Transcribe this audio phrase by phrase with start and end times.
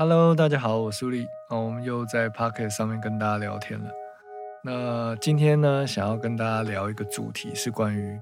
[0.00, 1.26] Hello，大家好，我是苏丽。
[1.48, 3.90] 哦，我们又在 Pocket 上面跟大家聊天了。
[4.62, 8.16] 那今天呢，想要跟大家聊一个主题，是关于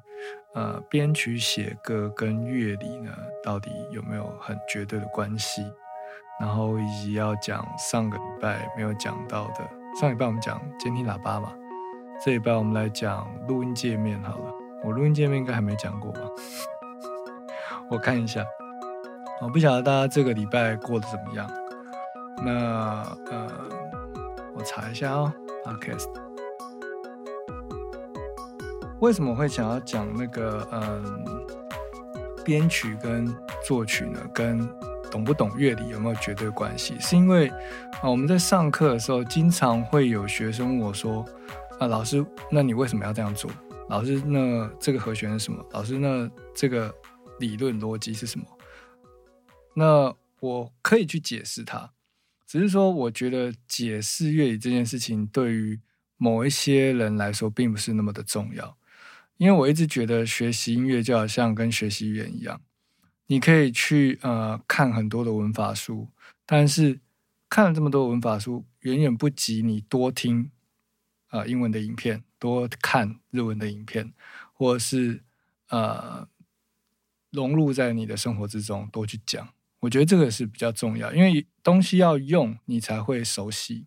[0.54, 3.12] 呃编曲写歌跟乐理呢，
[3.44, 5.70] 到底有没有很绝对的关系？
[6.40, 9.68] 然后以及要讲上个礼拜没有讲到的，
[10.00, 11.52] 上礼拜我们讲监听喇叭嘛，
[12.24, 14.50] 这礼拜我们来讲录音界面好了。
[14.82, 16.20] 我录音界面应该还没讲过吧？
[17.92, 18.42] 我看一下，
[19.42, 21.46] 我不晓得大家这个礼拜过得怎么样。
[22.44, 23.50] 那呃，
[24.54, 25.32] 我查一下哦
[25.64, 26.08] ，Podcast
[29.00, 31.46] 为什么会想要讲那个嗯
[32.44, 33.26] 编曲跟
[33.64, 34.20] 作曲呢？
[34.32, 34.68] 跟
[35.10, 36.96] 懂不懂乐理有没有绝对关系？
[37.00, 37.48] 是因为
[38.02, 41.24] 啊我们在上课的时候，经常会有学生问我说
[41.78, 43.50] ：“啊老师，那你为什么要这样做？
[43.88, 45.64] 老师，那这个和弦是什么？
[45.70, 46.92] 老师，那这个
[47.38, 48.46] 理论逻辑是什么？”
[49.74, 51.90] 那我可以去解释它。
[52.46, 55.80] 只是说，我觉得解释乐理这件事情对于
[56.16, 58.78] 某一些人来说，并不是那么的重要。
[59.36, 62.62] 因为我一直觉得学习音乐就好像跟学习语言一样，
[63.26, 66.08] 你可以去呃看很多的文法书，
[66.46, 67.00] 但是
[67.50, 70.50] 看了这么多文法书，远远不及你多听
[71.28, 74.14] 啊英文的影片，多看日文的影片，
[74.54, 75.22] 或是
[75.68, 76.26] 呃
[77.30, 79.55] 融入在你的生活之中，多去讲。
[79.80, 83.86] 我觉得这个是比较重要，因为东西要用你才会熟悉。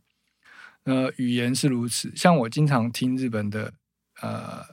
[0.83, 3.73] 呃，语言是如此，像我经常听日本的
[4.21, 4.63] 呃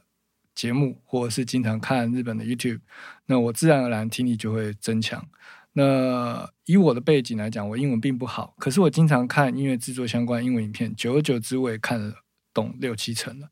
[0.55, 2.81] 节目，或者是经常看日本的 YouTube，
[3.27, 5.27] 那我自然而然听力就会增强。
[5.72, 12.14] 那以我的背景来讲，我英文并不好，可是我经常看音乐制作相关英文影片，久而久之我也看了
[12.55, 13.50] 懂六七成了。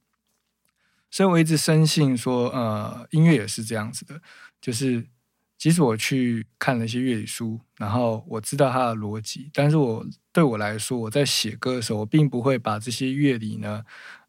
[1.10, 4.20] 所以我一直深信说，呃，音乐也是这样子的，
[4.60, 5.08] 就是。
[5.56, 13.84] 即使我去看了一些乐理书，然后我知道它的逻辑，但是我对我来说，我在写歌的时候，我并不会把这些乐理呢，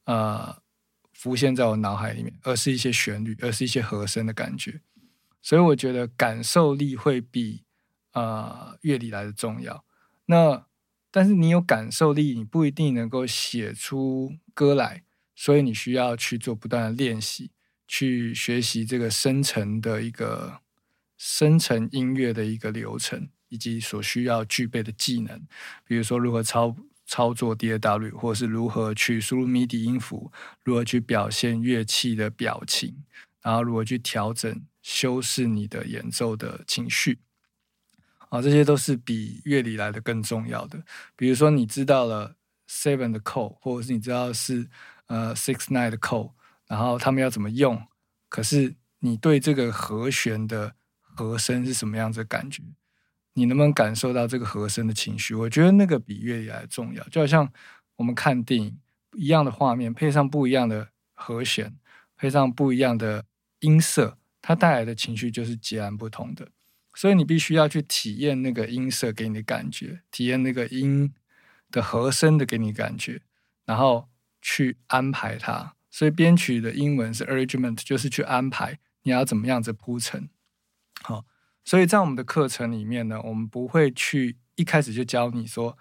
[0.05, 0.55] 呃，
[1.13, 4.79] 浮现在我脑海里面，而是一些旋律，而是一些和声的感觉。
[5.41, 7.63] 所以我觉得感受力会比
[8.13, 9.83] 呃乐理来的重要。
[10.27, 10.65] 那
[11.11, 15.03] 但是你有感受力，你不一定能够写出歌来，
[15.35, 17.51] 所以你需要去做不断的练习，
[17.87, 20.61] 去学习这个深层的一个。
[21.17, 25.41] 生成音乐的一个流程，以及所需要具备的技能，
[25.85, 30.31] 比如说如何操操作 DAW，或者是如何去输入 MIDI 音符，
[30.63, 33.03] 如何去表现乐器的表情，
[33.41, 37.19] 然后如何去调整、修饰你的演奏的情绪，
[38.29, 40.83] 啊，这些都是比乐理来的更重要的。
[41.15, 42.35] 比如说，你知道了
[42.67, 44.67] Seven 的 code，或者是你知道是
[45.05, 46.33] 呃 Six Nine 的 code，
[46.67, 47.87] 然后他们要怎么用，
[48.27, 50.75] 可是你对这个和弦的
[51.15, 52.61] 和声是什么样子的感觉？
[53.33, 55.35] 你能不能感受到这个和声的情绪？
[55.35, 57.03] 我觉得那个比乐理来重要。
[57.09, 57.51] 就好像
[57.97, 58.79] 我们看电影
[59.13, 61.75] 一样的画面，配上不一样的和弦，
[62.15, 63.25] 配上不一样的
[63.59, 66.49] 音色，它带来的情绪就是截然不同的。
[66.93, 71.13] 所以你必须要去体验那个音色给你的感觉，体验那个音
[71.69, 73.21] 的和声的给你感觉，
[73.65, 74.07] 然后
[74.41, 75.75] 去安排它。
[75.91, 80.29] 所以编曲的英文是 arrangement，就是去安排你要怎么样子铺陈。
[81.01, 81.25] 好，
[81.63, 85.77] 所以在我们的课程里面呢，我们不会去一开始就教你说，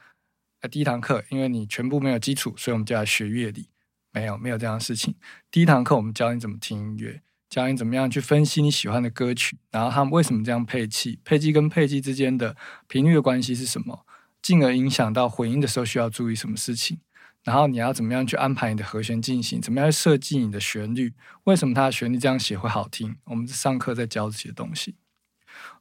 [0.60, 3.70] 呃，第一堂课，因为你全部没有基础，所以我们就要学乐理。
[4.12, 5.16] 没有，没有这样的事情。
[5.50, 14.06] 第一堂课我们教你怎么听音乐，教你怎么样去分析你喜欢的歌曲，然后他们为什么这样配器，配器跟配器之间的频率的关系是什么，
[14.40, 17.00] 进而影响到混音的时候需要注意什么事情。
[17.42, 23.16] 然后你要怎么样去安排你的和弦进行，怎么样去设计你的旋律，为什么它的旋律这样写会好听？
[23.24, 24.94] 我们上课在教这些东西。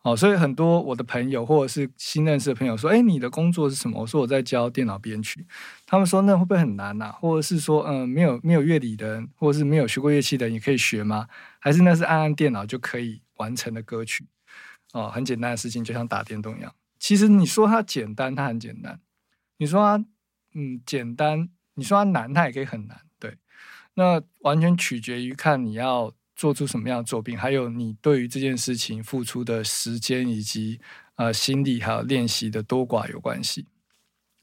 [0.02, 5.46] 哦，所以很多我的朋友或者是新认识的朋友说：“哎，你的工作是什么？”我说：“我在教电脑编曲。”
[5.88, 11.28] 他们说：“那会不会很难呐？”或者是说：“嗯，没有没有乐理的，或者是没有学过乐器的人也可以学吗？
[11.60, 14.26] 还是那是按按电脑就可以完成的歌曲？”
[14.92, 16.74] 哦，很简单的事情，就像打电动一样。
[17.00, 18.96] 其实你说它简单，它很简单；
[19.58, 20.06] 你说它
[20.54, 23.00] 嗯简单，你说它难，它也可以很难。
[23.20, 23.38] 对，
[23.96, 26.14] 那完全取决于看你要。
[26.36, 30.80] 做出什么样的作品，还有你对于这件事情付出的时间以及
[31.16, 33.68] 呃心力，还有练习的多寡有关系。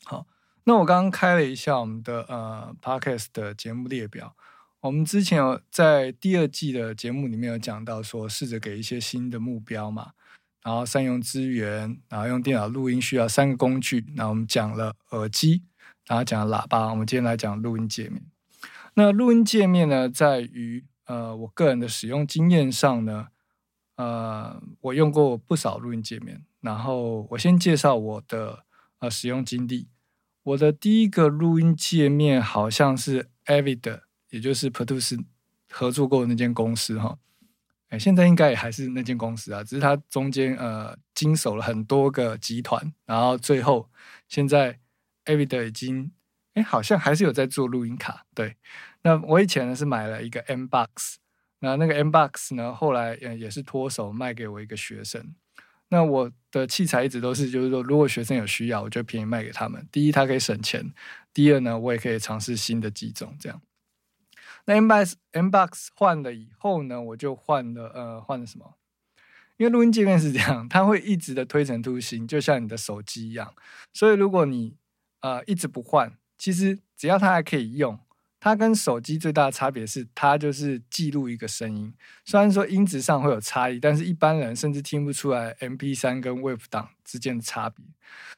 [0.04, 0.26] 好，
[0.64, 4.36] 那我刚刚开了一下我们的呃 podcast 的节目列表。
[4.80, 10.12] 我们之前有在第二季的节目里面有讲到说，试着给一些新的目标嘛，
[10.62, 14.06] 然后善用资源，然后用电脑录音需要三个工具。
[14.14, 15.64] 那我们讲了耳机，
[16.06, 16.88] 然后讲了喇叭。
[16.90, 18.22] 我们今天来讲录音界面。
[18.94, 20.84] 那录音界面呢，在于。
[21.10, 23.26] 呃，我个人的使用经验上呢，
[23.96, 26.44] 呃，我用过不少录音界面。
[26.60, 28.64] 然后我先介绍我的
[29.00, 29.88] 呃使用经历。
[30.44, 35.24] 我的第一个录音界面好像是 Avid，也就是 Produce
[35.68, 37.18] 合作过的那间公司哈。
[37.88, 43.90] 哎，现在应该也还是那间公司啊，只是它中间呃经手了很多个集团，然后最后
[44.28, 44.78] 现在
[45.24, 46.12] Avid 已经
[46.54, 48.26] 哎好像还是有在做录音卡。
[48.32, 48.56] 对，
[49.02, 51.18] 那我以前呢是买了一个 M Box，
[51.60, 55.34] 那那个 M Box 呢后来呃也是脱手卖给我一个学生。
[55.92, 59.84] 那我的器材一直都是，就是说，如果学生有需要，我就便宜卖给他们。
[59.90, 60.84] 第一，它可以省钱；
[61.34, 63.36] 第二呢，我也可以尝试新的机种。
[63.40, 63.60] 这样，
[64.66, 68.76] 那 M Box M Box 换了以后呢，我就换了呃，换了什么？
[69.56, 73.52] 因为录音界面是这样，它会一直的推陈出新，就像你的手机一样。
[73.92, 74.76] 所以如果你
[75.22, 77.98] 呃一直不换，其实只要它还可以用。
[78.40, 81.92] 它跟手机最大的差别是，它就是记录一个声音。
[82.24, 87.84] 虽然说音质上会有差异，但是一般人甚至听不出来 M P 三跟 Wave 档之间的差别。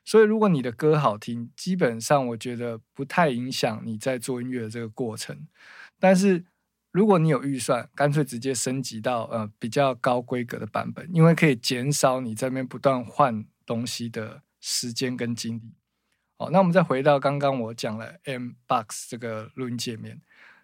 [0.04, 5.46] 所以，如果你的歌好听，基本上我觉得不太影响你在做音乐的这个过程。
[6.00, 6.44] 但是，
[6.90, 15.72] 如果你有预算，干脆直接升级到呃比较高规格的版本，因为可以减少你这边不断换东西的时间跟精力。
[16.42, 20.20] 好，那我们再回到刚刚我讲了 M Box 这个录音界面，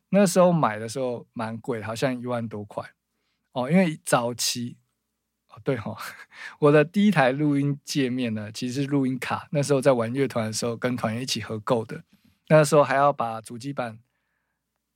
[0.08, 2.84] 那时候买的时候蛮贵，好像一万多块
[3.52, 3.70] 哦。
[3.70, 4.76] 因为早期
[5.48, 5.96] 哦，对哈，
[6.58, 9.46] 我的第一台录音界面呢，其实是录音卡。
[9.52, 12.02] 那时候在玩乐团的时候，跟团员一起合购的。
[12.48, 14.00] 那时候还要把主机板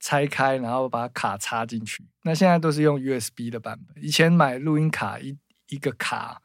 [0.01, 2.05] 拆开，然后把卡插进去。
[2.23, 4.03] 那现在都是用 USB 的版本。
[4.03, 5.37] 以前买录音卡一
[5.69, 6.41] 一个卡。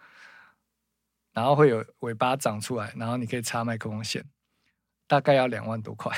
[1.38, 4.24] 然后会有尾巴长出来，然后你可以插麦克风线，
[5.06, 6.12] 大概要两万多块，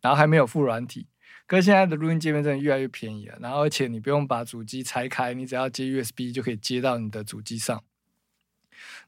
[0.00, 1.06] 然后还没有附软体。
[1.46, 7.84] 可是现在的录音界面真的越来越便宜了，然后而且你不用把主机拆开，你只要接 USB 就可以接到你的主机上。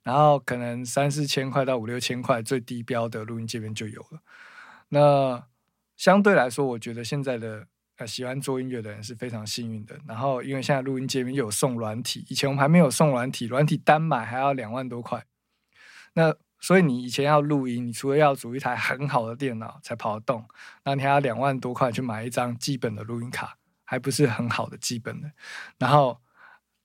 [0.05, 4.21] 然后可能三四千块到五六千块最低标的录音界面就有了。
[4.91, 5.45] 那
[5.97, 7.67] 相对来说，我觉得现在的
[7.97, 9.99] 呃喜欢做音乐的人是非常幸运的。
[10.07, 15.27] 然后因为现在录音界面又有送软体，以前我们还没有送软体，软体单买还要两万多块。
[16.15, 20.45] 那所以你以前要录音，你除了要组一台很好的电脑才跑得动，
[20.85, 25.31] 那你还要两万多块去买一张基本的录音卡，还不是很好的基本的，
[25.79, 26.21] 然后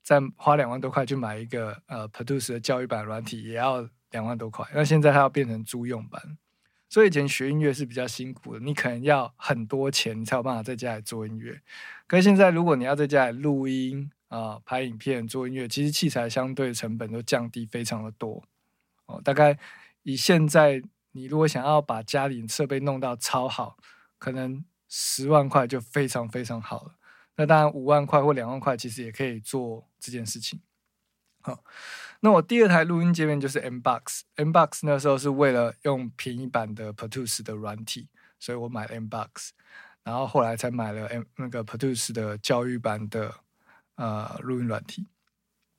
[0.01, 4.65] 再花两万多块去买一个呃 Produce 的教育版软体，也要两万多块。
[4.73, 6.37] 那现在它要变成租用版，
[6.87, 11.59] 所以以前学音乐是比较辛苦的，你可能要很多钱，你才有办法在家里做音乐。
[12.07, 18.43] 可是现在如果你要在家里录音啊、拍影片、做音乐，其实器材相对成本都降低非常的多。
[19.07, 19.57] 哦，大概
[20.03, 20.81] 以现在
[21.11, 23.77] 你如果想要把家里设备弄到超好，
[24.17, 26.95] 可能十万块就非常非常好了。
[27.35, 30.61] 那当然五万块或两万块其实也可以做这件事情。
[31.41, 31.63] 好，
[32.21, 34.23] 那我第二台录音界面就是 M Box。
[34.35, 38.09] M Box 那时候是为了用便宜版的 Produce 的软体，
[38.39, 39.51] 所以我买了 M Box，
[40.03, 43.35] 然后后来才买了 M 那个 Produce 的教育版的
[43.95, 45.07] 呃录音软体。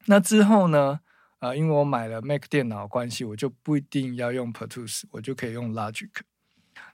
[0.04, 1.00] 那之后呢？
[1.38, 6.10] 啊，因为我买了 Mac 电脑关系，我就不一定要用 Produce，我就可以用 Logic。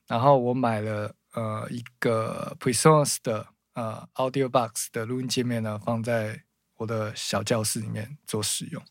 [0.06, 6.42] 然后我买了呃一个 Presonus 的呃 Audio Box 的录音界面呢，放在
[6.78, 8.82] 我的小教室里面做使用。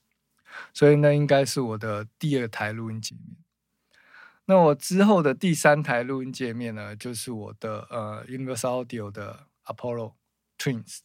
[0.73, 3.37] 所以那应该是我的第二台录音界面。
[4.45, 10.15] 那我之后的第三台录音界面呢，就是我的呃 Universal Audio 的 Apollo
[10.57, 10.99] Twins。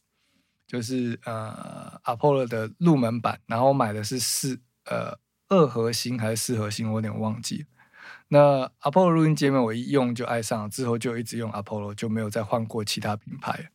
[0.67, 7.65] 就是呃，Apollo 的入门版，然后我买的是四呃二核心还是四核心，我有点忘记。
[8.27, 13.71] 那 Apollo 录音界面我一用就爱上，之后就一直用 Apollo，就没有再换过其他品牌。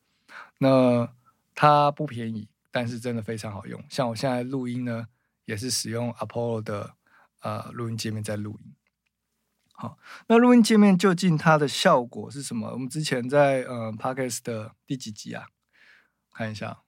[0.58, 1.08] 那
[1.54, 3.82] 它不便宜，但是真的非常好用。
[3.88, 5.06] 像我现在录音呢，
[5.46, 6.94] 也是使用 Apollo 的
[7.40, 8.74] 呃录音界面在录音。
[9.72, 12.70] 好，那录音界面究竟它的效果是什么？
[12.72, 15.46] 我们之前在呃 Podcast 的第几集啊？
[16.32, 16.82] 看一下，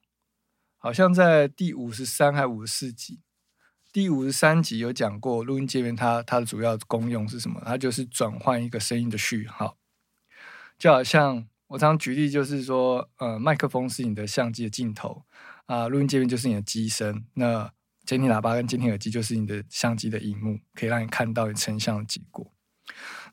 [0.78, 3.20] 好像在第五十三还五十四集，
[3.92, 7.62] 第五十三集有讲过录音界面，它它的主要功用是什么？
[7.64, 9.76] 它就是转换一个声音的序号，
[10.78, 15.24] 就好像我常举例，就是说，呃，麦克风是你的相机的镜头
[15.66, 17.72] 啊，录音界面就是你的机身，那
[18.04, 22.50] 监听喇叭跟监听耳机就是你的相机的荧幕，可以让你看到你成像的结果。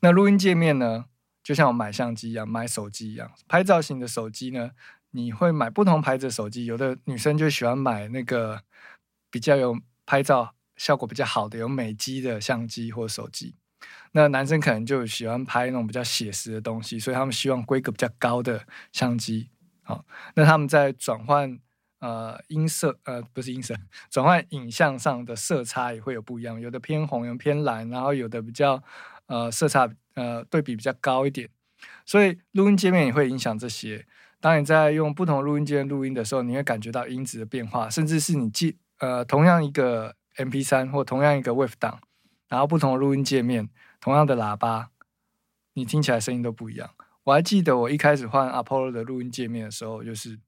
[0.02, 1.06] 那录音界面呢，
[1.44, 4.72] 就像我买相机一样，买手机一样，拍造型的手机呢。
[5.12, 8.62] 你会买不同牌子的手机，有的女生就喜欢买那个
[9.30, 13.56] 比较有拍照效果比较好的有美机的相机或手机，
[14.14, 19.50] 那男生可能就喜欢拍那种比较写实的东西，所以他们希望规格比较高的相机。
[19.84, 21.60] 好，那他们在转换
[22.00, 23.76] 呃音色呃不是音色，
[24.10, 28.82] 转换影像上的色差也会有不一样，有的偏红，有的偏蓝，然后有的比较
[29.26, 31.50] 呃色差呃对比比较高一点，
[32.06, 34.06] 所以录音界面也会影响这些。
[34.42, 42.02] 当你在用不同录音键录音的时候，你会感觉到音质的变化，甚至是你记呃同样一个 M P 三或同样一个 Wave 档，
[42.48, 43.70] 然后不同录音界面，
[44.00, 44.90] 同样的喇叭，
[45.74, 46.90] 你听起来声音都不一样。
[47.26, 50.40] 我还记得我一开始换 Apollo 的录音界面的时候，就是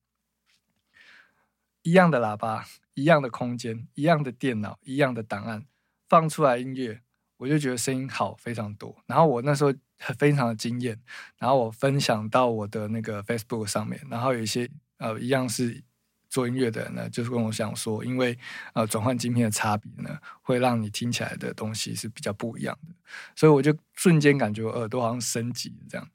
[1.83, 5.67] 一样的喇叭，一样的空间，一样的电脑，一样的档案，
[6.09, 7.01] 放出来音乐，
[7.37, 8.95] 我就觉得声音好非常多。
[9.05, 9.71] 然后我那时候。
[10.17, 10.99] 非常的惊艳，
[11.37, 15.83] 然后我分享到我的那个 Facebook 上面，然后有一些呃一样是
[16.29, 18.37] 做音乐的人呢，就是跟我讲说，因为
[18.73, 22.95] 呃转换晶片的差别呢，会让你听起来的东西是比较不一样的，
[23.35, 26.09] 所以我就瞬间感觉耳朵好像升级这样。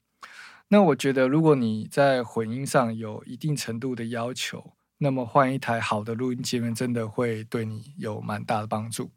[0.67, 9.11] 那我觉得如果你在混音上有一定程度的要求，那么换一台好的录音界面，真的会对你有蛮大的帮助。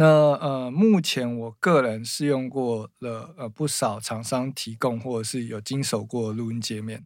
[0.00, 7.04] 那呃，目前我个人试用过了呃不少厂商提供或者是有经手过录音界面。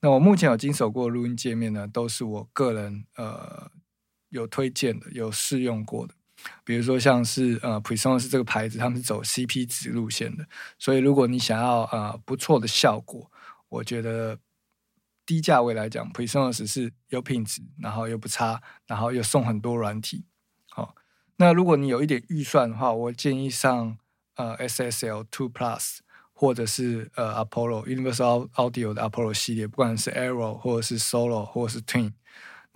[0.00, 3.70] 那我目前有经手过录音界面呢，都是我个人呃
[4.28, 6.12] 有推荐的，有试用过的。
[6.64, 10.46] 比如说像是呃 Presonus 这个牌子，他们是走 CP 值路线的，
[10.78, 13.30] 所以如果你想要呃不错的效果，
[13.70, 14.38] 我觉得
[15.24, 20.26] 低价位来讲，Presonus 是有品质，然后又不差，然后又送很多软体。
[20.68, 20.94] 好
[21.36, 23.98] 那如果你有一点预算的话，我建议上
[24.36, 25.98] 呃 SSL Two Plus
[26.32, 32.12] 或者是呃 Apollo Universal Audio 的 Apollo 系列，不管是 Aero 或者是 Solo 或者是 Twin。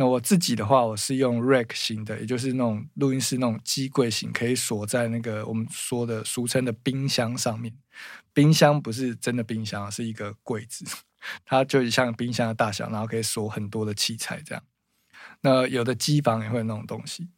[0.00, 7.76] 那我自己的话，我是用 Rack 型的，也就是那种录音室那种机柜型，可以锁在那个我们说的俗称的冰箱上面。
[8.32, 10.84] 冰箱不是真的冰箱，是一个柜子，
[11.44, 14.62] 它就像冰箱的大小，然后可以锁很多的器材这样。
[15.40, 17.28] 那有的机房也会有那种东西。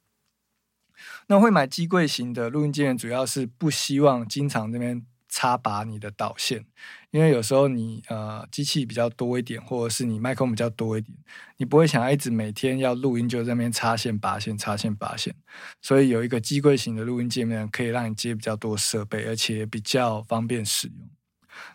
[1.27, 6.65] 那会买机柜型的录音机，主要是不希望经常这边插拔你的导线，
[7.13, 11.17] 因为有时候你呃机器比较多一点，或者是你麦克风比较多一点，
[11.59, 15.33] 你不会想要一直每天要录音就在那边插线拔线插线拔线，
[15.81, 21.09] 所以有一个机柜型的录音界面可以让你接比较多设备，而且比较方便使用。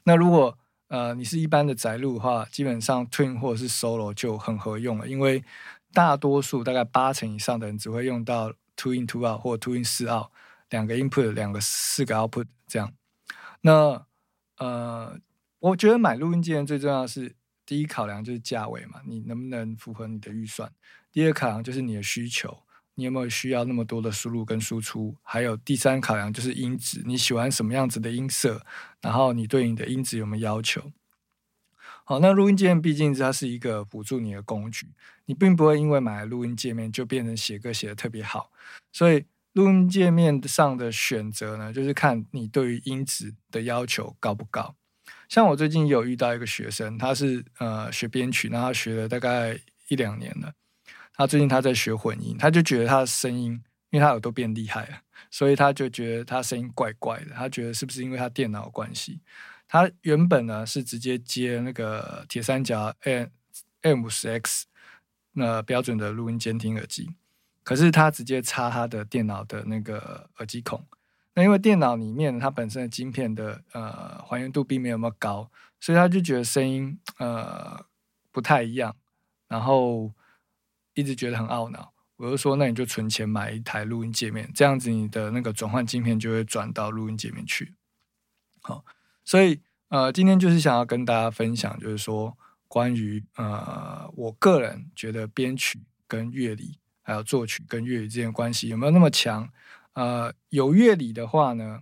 [0.04, 0.58] 那如果
[0.90, 5.42] 呃你是一般的宅录的话，基本上 Twin 或者是 Solo 就很合用了，因为
[5.94, 8.52] 大多数大概八成以上的人只会用到。
[8.76, 10.28] Two in two out 或 Two in 四 out，
[10.70, 12.94] 两个 input，两个四个 output 这样。
[13.62, 14.06] 那
[14.58, 15.20] 呃，
[15.60, 20.72] 我觉得买录音机最重要的是第一考量就是价位嘛，你能不能符合你的预算？
[21.12, 22.64] 第二考量就是你的需求，
[22.94, 25.16] 你有没有需要那么多的输入跟输出？
[25.24, 28.64] 还有第三考量就是音质，你喜欢什么样子的音色？
[29.02, 30.92] 然后你对你的音质有没有要求？
[32.08, 34.88] 好，那录音界面毕竟它是一个辅助你的工具，
[35.26, 38.52] 你并不会因为买了录音界面就变成写歌写的特别好。
[38.94, 44.76] 所以录音界面上的选择呢，就是看你对于音质的要求高不高。
[45.28, 50.54] 像我最近有遇到一个学生，他是呃学编曲，然后学了大概一两年了。
[51.16, 53.54] 他最近他在学混音，他就觉得他的声音，
[53.90, 55.00] 因为他耳朵变厉害了，
[55.32, 57.32] 所以他就觉得他声音怪怪的。
[57.34, 59.22] 他觉得是不是因为他电脑关系？
[59.68, 63.28] 他原本呢是直接接那个铁三角 M
[63.82, 64.68] M 五十 X
[65.34, 67.16] 那标准的录音监听耳机，
[67.64, 70.86] 可是他直接插他的电脑的那个耳机孔。
[71.34, 77.86] 那因为电脑里面它本身的晶片的呃还原度并没有那么高，所以他就觉得声音呃
[78.32, 78.96] 不太一样，
[79.50, 80.14] 然后
[80.94, 81.94] 一直觉得很懊恼。
[82.16, 87.74] 我就说，那你就存钱买一台录音界面，这样子你的那个转换晶片就会转到录音界面去。
[88.62, 88.86] 好。
[89.26, 99.50] 所以，呃，今天就是想要跟大家分享，就是说关于呃，我个人觉得编曲跟乐理，还有作曲跟乐理之间关系有没有那么强？
[99.94, 101.82] 呃，有乐理的话呢，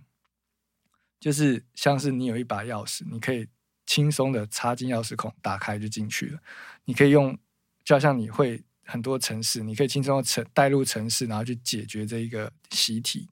[1.20, 3.46] 就是像是你有一把钥匙，你可以
[3.84, 6.38] 轻松的插进钥匙孔，打开就进去了。
[6.86, 7.38] 你可以用，
[7.84, 13.28] 就好像你会很多城市，你可以轻松的城带入城市，然后去解决这一个习题。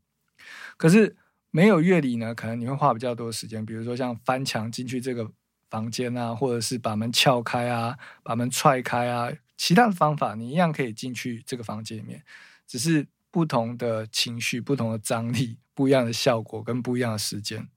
[0.76, 1.16] 可是。
[1.52, 5.30] 没有乐理呢，可能你会花比较多的时间，比如说像翻墙进去这个
[5.68, 12.25] 房间啊，或者是把门撬开啊，把门踹开啊，其他的方法你一样可以进去这个房间里面，
[12.66, 17.68] 只是不同的情绪、不同的张力、不一样的效果跟不一样的时间。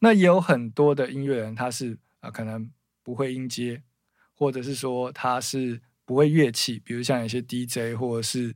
[0.00, 2.70] 那也有很多的音乐人，他是啊，可能
[3.02, 3.82] 不会音阶，
[4.34, 8.54] 或者是说他是不会乐器，比如像有些 DJ，或者是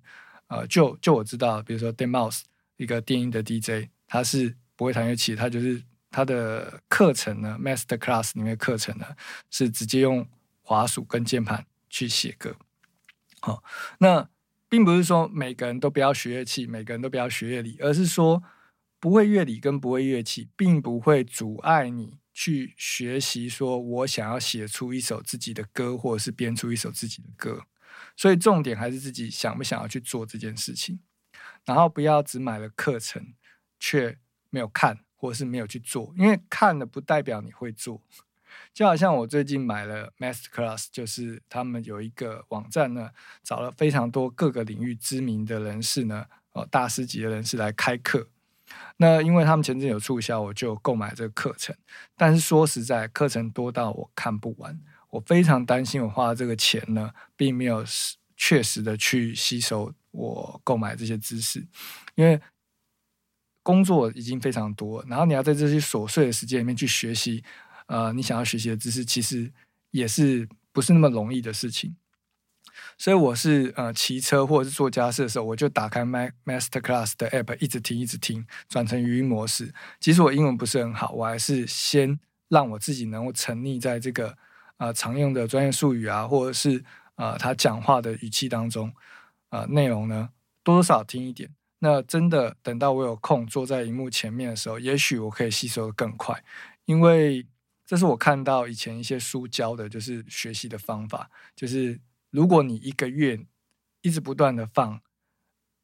[0.49, 2.45] 呃，就就我知道，比如说 d e m o u s
[2.77, 3.92] 一个电音的 DJ。
[4.13, 9.07] 他是不会弹乐器，他就是他的课程呢，Master Class 里面课程呢
[9.51, 10.29] 是直接用
[10.61, 12.55] 滑鼠跟键盘去写歌。
[13.41, 13.65] 好，
[14.01, 14.29] 那
[14.69, 18.43] 并不是说每个人都不要学乐器，每个人都不要学乐理，而是说
[19.01, 23.49] 不会乐理跟不会乐器，并不会阻碍你去学习。
[23.49, 27.65] 说我想要写出一首自己的歌，或者是编出一首自己的歌，
[28.15, 31.01] 所以重点还是自己想不想要去做这件事情。
[31.65, 33.35] 然后不要只买了课程，
[33.83, 34.17] 却
[34.49, 38.01] 没有看，或者是没有去做，因为看了不代表你会做。
[38.73, 43.11] 就好像我最近买了 Master Class，就是他们有一个网站呢，
[43.43, 48.29] 找了非常多各个领域知名的人士呢，哦，大师级的人士来开课。
[48.99, 51.75] 那因为他们前阵有促销，我就购买这个课程。
[52.17, 54.79] 但是说实在，课程多到我看不完，
[55.11, 57.85] 我非常担心我花这个钱呢，并没有
[58.37, 61.67] 确实的去吸收我购买这些知识，
[62.15, 62.41] 因为
[63.63, 67.43] 工作已经非常多，然后你要在这些琐碎的时间里面去学习。
[67.87, 69.53] 呃，你想要学习的知识，其实
[69.91, 71.97] 也是不是那么容易的事情。
[72.97, 79.75] 所以我是呃骑车或者是做家事的时候，我就打开 Master Class 的 App，一直听一直听，转成语音模式。
[80.01, 84.37] 即使我英文不是很好，我还是先让我自己能够沉溺在这个
[84.79, 86.83] 呃常用的专业术语啊，或者是
[87.17, 88.93] 呃他讲话的语气当中，
[89.51, 90.31] 呃内容呢
[90.63, 91.51] 多多少听一点。
[91.83, 96.43] 那真的等到我有空坐在荧幕前面的时候，也许我可以吸收的更快，
[96.85, 97.47] 因为。
[97.85, 101.31] 这是我看到以前一些书教的，就是学习的方法。
[101.55, 103.39] 就是如果你一个月
[104.01, 104.99] 一直不断的放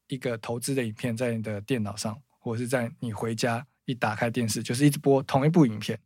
[0.07, 6.01] 一个投资的影片在你的电脑上，或者是在你回家一打开电视，就是一直播同一部影片，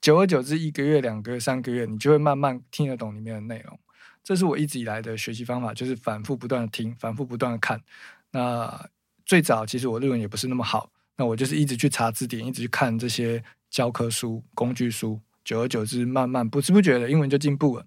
[0.00, 3.78] 久而久之，一个月、两个月、三个月，你就会慢慢听得懂里面的内容。
[4.24, 7.82] 这是我一直以来的学习方法，就是反复不断的听，反复不断的看。
[8.30, 8.88] 那
[9.28, 13.44] 最早其实我日文也不是那么好，那我就是一直去查字典，一直去看这些。
[13.70, 17.86] 教科书、工具书，久而久之，慢慢不知不觉的英文就进步了。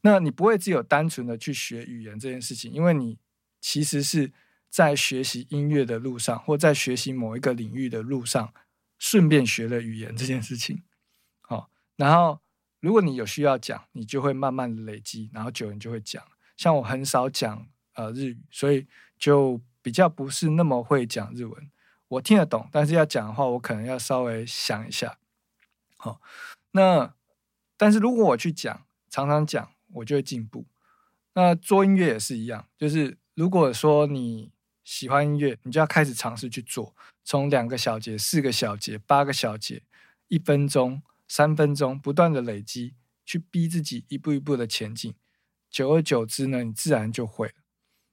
[0.00, 3.16] 那你不会只有单纯的去学语言这件事情，因为你
[3.60, 4.32] 其实是
[4.68, 8.52] 在学习音乐的路上，或在学习某一个领域的路上，
[8.98, 10.82] 顺便学了语言这件事情。
[11.42, 12.40] 好，然后
[12.80, 16.20] 如果你有需要讲，你就会慢慢累积，然后久了就会讲。
[16.56, 21.70] 像我很少讲呃日语，所以就比较不是那么会讲日文。
[22.08, 25.18] 我听得懂，但是要讲的话，我可能要稍微想一下。
[25.98, 26.22] 好，
[26.70, 27.14] 那
[27.76, 30.64] 但是如果我去讲，常常讲，我就会进步。
[31.34, 34.50] 那做音乐也是一样，就是如果说你
[34.84, 39.82] 喜欢音乐，你就要开始尝试去做，从两个小节、四个小节、八个小节、
[40.28, 42.94] 一分钟、三分钟，不断的累积，
[43.26, 45.14] 去逼自己一步一步的前进。
[45.68, 47.54] 久而久之呢，你自然就会了。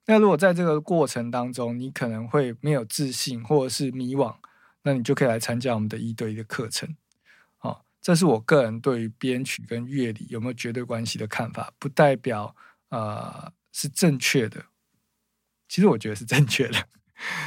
[0.06, 4.36] 那如果在这个过程当中，你可能会没有自信或者是迷惘，
[4.84, 6.96] 那你就可以来参加我们的一对一的课程。
[7.58, 12.56] 好，这是我个人对于编曲跟乐理有没有绝对关系的看法，不代表
[12.90, 14.66] 呃是正确的。
[15.70, 16.88] 其实我觉得是正确的，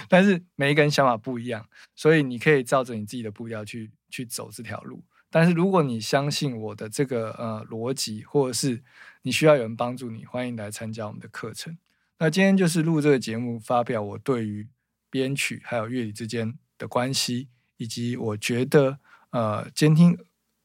[0.09, 5.05] 但是每一个人想法不一样，所以你可以照着你自己的步调去去走这条路。
[5.29, 8.83] 但是如果你相信我的这个呃逻辑，或者是
[9.23, 11.77] 你需要有人帮助你，欢迎来参加我们的课程。
[12.19, 14.69] 那今天就是录这个节目，发表我对于
[15.11, 18.99] 编曲还有乐理之间的关系，以及我觉得
[19.31, 20.17] 呃监听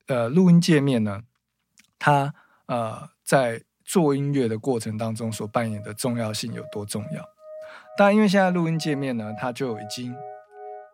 [0.07, 1.23] 呃录音界面呢，
[1.97, 2.33] 它
[2.67, 7.27] 呃在做音乐的过程当中所扮演的重要性有多重要。
[7.97, 10.15] 当然，因为现在录音界面呢，它就已经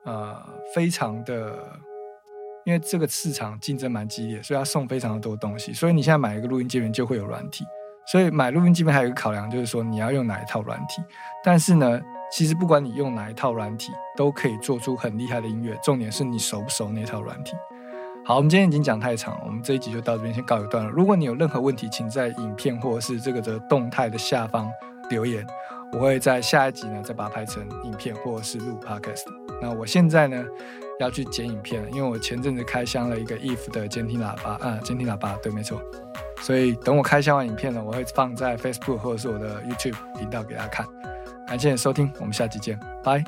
[0.06, 0.41] 呃
[0.74, 1.80] 非常的，
[2.63, 7.65] 因为这个市场竞争蛮激烈，所以要送非常的多东西，所以你现在买一个录音界面就会有软体。
[8.06, 11.02] 所以买录音机面还有一个考量，就是说你要用哪一套软体。
[11.44, 12.00] 但是呢，
[12.32, 15.78] 其实不管你用哪一套软体，都可以做出很厉害的音乐。
[15.84, 17.56] 重点是你熟不熟那套软体。
[18.24, 20.91] 好，我们今天已经讲太长，我们这一集就到这边先告一段落。
[20.91, 24.68] 如果你有任何问题，请在影片或者是这个的动态的下方
[25.12, 25.46] 留言，
[25.94, 29.26] 我会在下一集呢再把它拍成影片或者是录 podcast。
[29.62, 30.44] 那我现在呢
[31.00, 35.80] 要去剪影片了，因为我前阵子开箱了一个 if 的监听喇叭啊，监听喇叭，对，没错。
[36.41, 40.86] 所以等我开箱完影片呢，我会放在 Facebook 或者是我的 YouTube 频道给大家看。
[41.48, 43.24] 感谢收听，我们下期见，拜。